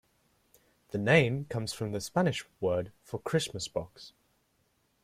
The 0.89 0.97
name 0.97 1.45
comes 1.45 1.73
from 1.73 1.91
the 1.91 2.01
Spanish 2.01 2.43
word 2.59 2.91
for 3.03 3.19
"Christmas 3.19 3.67
box". 3.67 4.13